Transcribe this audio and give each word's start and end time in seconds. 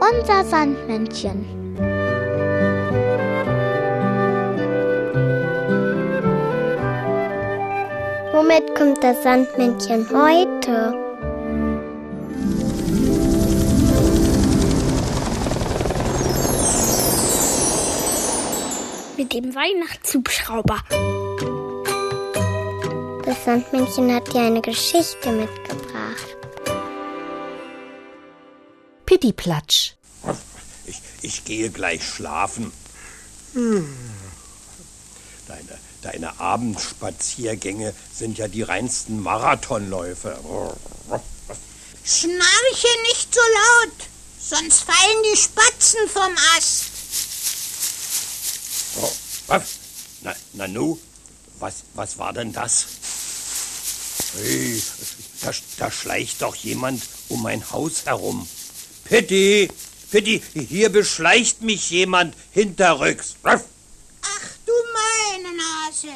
Unser 0.00 0.44
Sandmännchen. 0.44 1.46
Womit 8.32 8.74
kommt 8.74 9.02
das 9.02 9.22
Sandmännchen 9.22 10.06
heute? 10.10 10.92
Mit 19.16 19.32
dem 19.32 19.54
Weihnachtshubschrauber. 19.54 20.78
Das 23.24 23.44
Sandmännchen 23.44 24.14
hat 24.14 24.32
dir 24.32 24.42
eine 24.42 24.60
Geschichte 24.60 25.30
mitgebracht. 25.30 25.83
Pittiplatsch. 29.32 29.92
Ich, 30.86 31.00
ich 31.22 31.44
gehe 31.44 31.70
gleich 31.70 32.06
schlafen. 32.06 32.72
Deine, 33.54 33.98
deine 36.02 36.40
Abendspaziergänge 36.40 37.94
sind 38.14 38.36
ja 38.36 38.48
die 38.48 38.62
reinsten 38.62 39.22
Marathonläufe. 39.22 40.38
Schnarche 42.04 42.88
nicht 43.08 43.34
so 43.34 43.40
laut, 43.40 43.92
sonst 44.38 44.82
fallen 44.82 45.22
die 45.32 45.38
Spatzen 45.38 46.00
vom 46.12 46.36
Ast. 46.56 46.84
Oh, 49.00 49.12
was? 49.46 49.62
Na, 50.20 50.34
Nanu, 50.52 50.98
was, 51.60 51.84
was 51.94 52.18
war 52.18 52.34
denn 52.34 52.52
das? 52.52 52.86
Hey, 54.36 54.82
da, 55.40 55.50
da 55.78 55.90
schleicht 55.90 56.42
doch 56.42 56.56
jemand 56.56 57.02
um 57.28 57.42
mein 57.42 57.70
Haus 57.70 58.04
herum. 58.04 58.46
Pitti, 59.04 59.68
Pitti, 60.10 60.42
hier 60.54 60.88
beschleicht 60.88 61.60
mich 61.60 61.90
jemand 61.90 62.34
hinterrücks. 62.52 63.36
Ach 63.42 63.60
du 64.66 64.72
meine 64.92 65.56
Nase. 65.56 66.14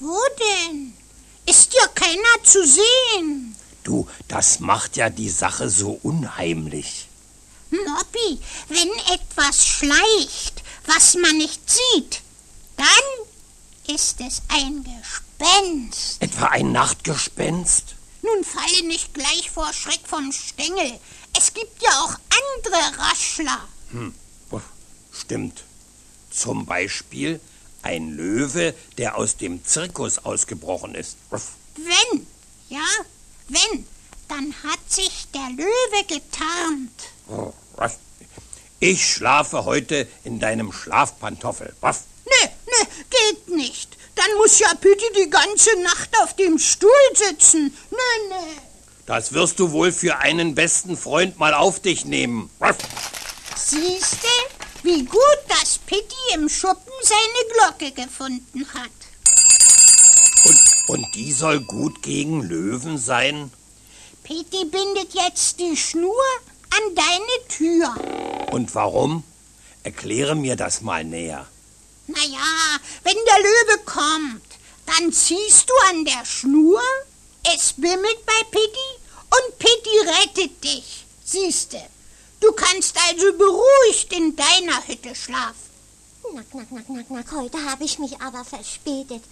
Wo 0.00 0.18
denn? 0.40 0.94
Ist 1.46 1.74
ja 1.74 1.86
keiner 1.88 2.44
zu 2.44 2.66
sehen. 2.66 3.54
Du, 3.84 4.08
das 4.26 4.60
macht 4.60 4.96
ja 4.96 5.10
die 5.10 5.30
Sache 5.30 5.68
so 5.68 5.98
unheimlich. 6.02 7.08
Moppi, 7.70 8.40
wenn 8.68 8.90
etwas 9.12 9.66
schleicht, 9.66 10.62
was 10.86 11.14
man 11.14 11.36
nicht 11.36 11.60
sieht, 11.70 12.22
dann 12.76 13.94
ist 13.94 14.20
es 14.20 14.42
ein 14.48 14.84
Gespenst. 14.84 16.22
Etwa 16.22 16.46
ein 16.46 16.72
Nachtgespenst? 16.72 17.94
Nun 18.22 18.44
falle 18.44 18.86
nicht 18.86 19.14
gleich 19.14 19.50
vor 19.50 19.72
Schreck 19.72 20.00
vom 20.06 20.32
Stängel. 20.32 20.98
Es 21.38 21.54
gibt 21.54 21.80
ja 21.80 21.90
auch 22.00 22.14
andere 22.14 22.98
Raschler. 22.98 23.68
Hm, 23.92 24.12
stimmt. 25.12 25.62
Zum 26.30 26.66
Beispiel 26.66 27.40
ein 27.82 28.10
Löwe, 28.10 28.74
der 28.98 29.16
aus 29.16 29.36
dem 29.36 29.64
Zirkus 29.64 30.18
ausgebrochen 30.18 30.96
ist. 30.96 31.16
Wenn, 31.30 32.26
ja, 32.68 32.86
wenn, 33.46 33.86
dann 34.26 34.52
hat 34.64 34.80
sich 34.88 35.28
der 35.32 35.48
Löwe 35.50 36.04
getarnt. 36.08 37.02
Oh? 37.28 37.52
Ich 38.80 39.06
schlafe 39.06 39.64
heute 39.64 40.08
in 40.24 40.40
deinem 40.40 40.72
Schlafpantoffel. 40.72 41.74
Was? 41.80 42.04
Nee, 42.24 42.50
nee, 42.66 42.88
geht 43.10 43.48
nicht. 43.48 43.96
Dann 44.14 44.36
muss 44.38 44.58
ja 44.58 44.74
Pütti 44.74 45.06
die 45.16 45.30
ganze 45.30 45.80
Nacht 45.82 46.10
auf 46.22 46.34
dem 46.36 46.58
Stuhl 46.58 46.90
sitzen. 47.14 47.76
Nee, 47.90 48.28
nee. 48.28 48.67
Das 49.08 49.32
wirst 49.32 49.58
du 49.58 49.72
wohl 49.72 49.90
für 49.90 50.18
einen 50.18 50.54
besten 50.54 50.94
Freund 50.94 51.38
mal 51.38 51.54
auf 51.54 51.80
dich 51.80 52.04
nehmen. 52.04 52.50
Siehste, 53.56 54.28
wie 54.82 55.02
gut, 55.02 55.38
dass 55.48 55.78
Pitti 55.78 56.34
im 56.34 56.46
Schuppen 56.50 56.92
seine 57.00 57.54
Glocke 57.54 57.92
gefunden 57.92 58.66
hat. 58.74 58.90
Und, 60.44 60.60
und 60.88 61.14
die 61.14 61.32
soll 61.32 61.60
gut 61.60 62.02
gegen 62.02 62.42
Löwen 62.42 62.98
sein? 62.98 63.50
Pitti 64.24 64.66
bindet 64.66 65.14
jetzt 65.14 65.58
die 65.58 65.74
Schnur 65.74 66.22
an 66.68 66.94
deine 66.94 67.48
Tür. 67.48 68.50
Und 68.52 68.74
warum? 68.74 69.24
Erkläre 69.84 70.34
mir 70.34 70.54
das 70.54 70.82
mal 70.82 71.02
näher. 71.02 71.46
Na 72.08 72.20
ja, 72.20 72.78
wenn 73.04 73.16
der 73.26 73.38
Löwe 73.38 73.84
kommt, 73.86 74.44
dann 74.84 75.10
ziehst 75.14 75.70
du 75.70 75.72
an 75.88 76.04
der 76.04 76.26
Schnur, 76.26 76.82
es 77.54 77.72
bimmelt 77.72 78.26
bei 78.26 78.44
Pitti 78.50 78.87
rettet 80.18 80.62
dich. 80.64 81.06
Siehste, 81.24 81.80
du 82.40 82.52
kannst 82.52 82.96
also 83.08 83.32
beruhigt 83.36 84.12
in 84.12 84.34
deiner 84.36 84.86
Hütte 84.86 85.14
schlafen. 85.14 85.68
Nack, 86.34 86.54
nack, 86.54 86.70
nack, 86.70 86.88
nack, 86.90 87.10
nack, 87.10 87.26
heute 87.32 87.58
habe 87.70 87.84
ich 87.84 87.98
mich 87.98 88.20
aber 88.20 88.44
verspätet. 88.44 89.22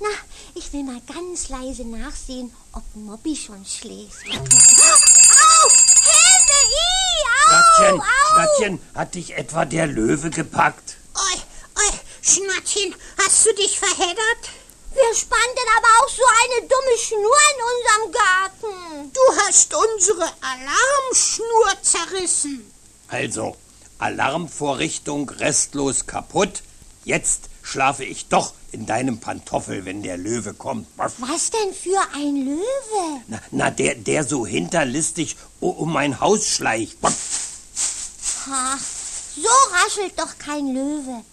Na, 0.00 0.08
ich 0.54 0.72
will 0.72 0.84
mal 0.84 1.00
ganz 1.12 1.48
leise 1.48 1.84
nachsehen, 1.84 2.54
ob 2.72 2.82
Mobby 2.94 3.34
schon 3.36 3.64
schläft. 3.64 4.24
Au! 4.26 5.68
Hilfe! 6.08 6.60
I! 6.70 7.24
Au! 7.26 7.48
Schnattchen, 7.48 8.00
au! 8.00 8.34
Schnattchen, 8.34 8.80
hat 8.94 9.14
dich 9.14 9.34
etwa 9.34 9.64
der 9.64 9.86
Löwe 9.86 10.30
gepackt? 10.30 10.96
Oi, 11.14 11.40
oi, 11.76 11.92
Schnattchen, 12.22 12.94
hast 13.18 13.46
du 13.46 13.54
dich 13.54 13.78
verheddert? 13.78 14.50
Wir 14.94 15.14
spannten 15.14 15.68
aber 15.76 15.88
auch 16.00 16.08
so 16.08 16.22
eine 16.42 16.68
dumme 16.68 16.96
Schnur 16.98 17.38
in 17.52 17.60
unserem 17.72 18.12
Garten. 18.12 19.12
Du 19.12 19.20
hast 19.44 19.74
unsere 19.74 20.30
Alarmschnur 20.40 21.82
zerrissen. 21.82 22.70
Also, 23.08 23.56
Alarmvorrichtung 23.98 25.28
restlos 25.30 26.06
kaputt. 26.06 26.62
Jetzt 27.04 27.48
schlafe 27.62 28.04
ich 28.04 28.28
doch 28.28 28.54
in 28.70 28.86
deinem 28.86 29.18
Pantoffel, 29.18 29.84
wenn 29.84 30.02
der 30.02 30.16
Löwe 30.16 30.54
kommt. 30.54 30.86
Was? 30.96 31.50
Denn 31.50 31.74
für 31.74 32.00
ein 32.14 32.36
Löwe? 32.44 33.20
Na, 33.26 33.40
na 33.50 33.70
der, 33.70 33.96
der 33.96 34.24
so 34.24 34.46
hinterlistig 34.46 35.36
um 35.60 35.92
mein 35.92 36.20
Haus 36.20 36.46
schleicht. 36.48 36.98
Ha, 37.02 38.78
so 39.36 39.48
raschelt 39.72 40.18
doch 40.18 40.38
kein 40.38 40.72
Löwe. 40.74 41.24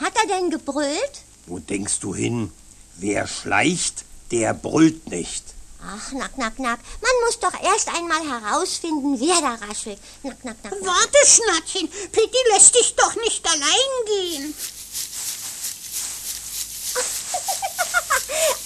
Hat 0.00 0.12
er 0.16 0.26
denn 0.26 0.50
gebrüllt? 0.50 1.22
Wo 1.46 1.58
denkst 1.58 2.00
du 2.00 2.14
hin? 2.14 2.52
Wer 3.00 3.26
schleicht, 3.26 4.04
der 4.30 4.52
brüllt 4.52 5.08
nicht. 5.08 5.42
Ach, 5.82 6.12
nack, 6.12 6.36
nack, 6.36 6.58
nack. 6.58 6.78
Man 7.00 7.10
muss 7.24 7.38
doch 7.40 7.54
erst 7.62 7.88
einmal 7.88 8.20
herausfinden, 8.28 9.18
wer 9.18 9.40
da 9.40 9.54
raschelt. 9.66 9.98
Nack, 10.22 10.44
nack, 10.44 10.56
nack. 10.62 10.72
nack. 10.74 10.84
Warte, 10.84 11.26
Schnattchen, 11.26 11.88
Pitti 12.12 12.36
lässt 12.52 12.74
dich 12.74 12.94
doch 12.96 13.14
nicht 13.16 13.42
allein 13.46 14.04
gehen. 14.06 14.54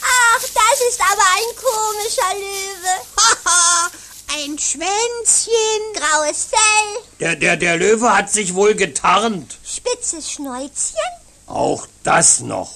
Ach, 0.03 0.41
das 0.41 0.81
ist 0.89 1.01
aber 1.01 1.23
ein 1.37 1.55
komischer 1.57 2.35
Löwe. 2.35 2.95
Haha, 3.17 3.91
ein 4.35 4.59
Schwänzchen. 4.59 5.83
Graues 5.95 6.47
Fell, 6.51 7.03
Der, 7.21 7.37
der, 7.37 7.57
der 7.57 7.77
Löwe 7.77 8.11
hat 8.13 8.33
sich 8.33 8.55
wohl 8.55 8.75
getarnt. 8.75 9.57
spitzes 9.65 10.33
Schnäuzchen. 10.33 10.99
Auch 11.47 11.87
das 12.03 12.41
noch. 12.41 12.73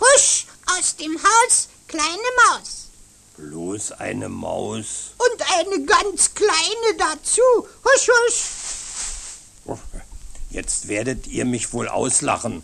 Husch, 0.00 0.46
aus 0.78 0.96
dem 0.96 1.16
Haus, 1.16 1.68
kleine 1.88 2.30
Maus. 2.46 2.88
Bloß 3.36 3.92
eine 3.92 4.28
Maus. 4.28 5.14
Und 5.18 5.42
eine 5.56 5.84
ganz 5.84 6.34
kleine 6.34 6.96
dazu. 6.98 7.42
Husch, 7.84 8.08
husch. 8.08 9.78
Jetzt 10.50 10.88
werdet 10.88 11.26
ihr 11.26 11.44
mich 11.44 11.72
wohl 11.72 11.88
auslachen. 11.88 12.62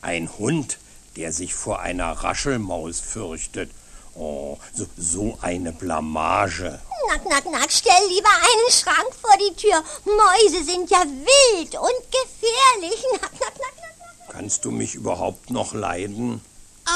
Ein 0.00 0.30
Hund, 0.38 0.78
der 1.16 1.32
sich 1.32 1.54
vor 1.54 1.80
einer 1.80 2.12
Raschelmaus 2.12 3.00
fürchtet. 3.00 3.70
Oh, 4.14 4.58
so, 4.72 4.86
so 4.96 5.38
eine 5.42 5.72
Blamage. 5.72 6.80
Nack, 7.08 7.28
nack, 7.28 7.44
nack, 7.44 7.70
stell 7.70 8.08
lieber 8.08 8.30
einen 8.30 8.70
Schrank 8.70 9.14
vor 9.20 9.36
die 9.38 9.54
Tür. 9.54 9.84
Mäuse 10.06 10.64
sind 10.64 10.90
ja 10.90 11.04
wild 11.04 11.74
und 11.74 12.00
gefährlich. 12.10 13.04
Nack, 13.12 13.32
nack, 13.32 13.40
nack, 13.40 13.76
nack, 13.76 13.98
nack. 14.00 14.28
Kannst 14.30 14.64
du 14.64 14.70
mich 14.70 14.94
überhaupt 14.94 15.50
noch 15.50 15.74
leiden? 15.74 16.40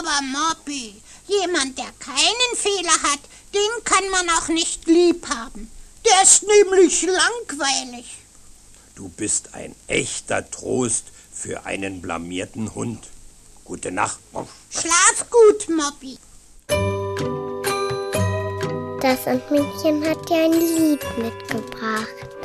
Aber 0.01 0.23
Moppi, 0.23 0.95
jemand, 1.27 1.77
der 1.77 1.93
keinen 1.99 2.57
Fehler 2.57 3.03
hat, 3.03 3.21
den 3.53 3.85
kann 3.85 4.09
man 4.11 4.31
auch 4.31 4.49
nicht 4.49 4.87
lieb 4.87 5.29
haben. 5.29 5.71
Der 6.07 6.23
ist 6.23 6.43
nämlich 6.43 7.03
langweilig. 7.03 8.17
Du 8.95 9.11
bist 9.11 9.53
ein 9.53 9.75
echter 9.89 10.51
Trost 10.51 11.05
für 11.31 11.67
einen 11.67 12.01
blamierten 12.01 12.75
Hund. 12.75 13.09
Gute 13.65 13.93
Nacht. 13.93 14.21
Schlaf 14.71 15.27
gut, 15.29 15.69
Moppi. 15.69 16.17
Das 19.03 19.25
Sandmännchen 19.25 20.03
hat 20.09 20.29
dir 20.31 20.45
ein 20.45 20.53
Lied 20.53 21.19
mitgebracht. 21.19 22.40